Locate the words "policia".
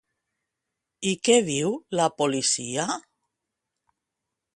2.21-2.87